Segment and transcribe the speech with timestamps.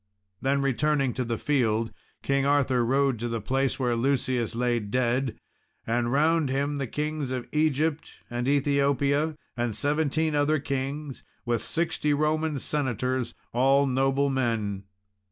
[0.41, 1.93] Then returning to the field,
[2.23, 5.37] King Arthur rode to the place where Lucius lay dead,
[5.85, 12.15] and round him the kings of Egypt and Ethiopia, and seventeen other kings, with sixty
[12.15, 14.85] Roman senators, all noble men.